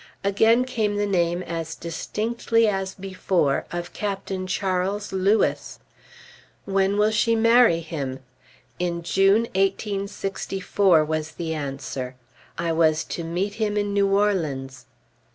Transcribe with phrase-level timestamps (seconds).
[0.23, 5.77] Again came the name as distinctly as before, of Captain Charles Lewis.
[6.65, 8.21] "When will she marry him?"
[8.79, 12.15] "In June, 1864," was the answer.
[12.57, 14.87] I was to meet him in New Orleans.